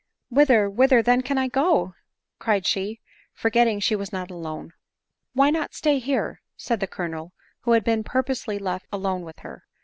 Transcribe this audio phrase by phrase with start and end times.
[0.29, 1.93] "Whither, whither then can I go?"
[2.39, 3.01] cried she,
[3.35, 4.73] forget ting she was not alone."
[5.35, 9.63] Why not stay here?" said the Colonel, who had been purposely left alone with her.